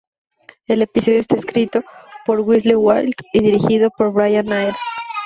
El 0.65 0.81
episodio 0.81 1.19
está 1.19 1.35
escrito 1.35 1.83
por 2.25 2.39
Wellesley 2.39 2.73
Wild 2.73 3.13
y 3.33 3.39
dirigido 3.39 3.91
por 3.95 4.11
Brian 4.11 4.47
Iles. 4.47 4.77